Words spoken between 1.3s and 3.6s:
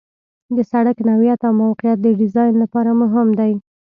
او موقعیت د ډیزاین لپاره مهم دي